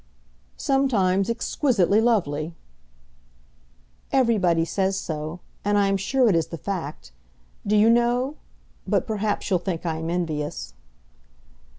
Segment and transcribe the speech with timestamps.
[0.57, 2.55] "Sometimes exquisitely lovely."
[4.11, 7.11] "Everybody says so; and I am sure it is the fact.
[7.67, 8.37] Do you know;
[8.87, 10.73] but perhaps you'll think I am envious."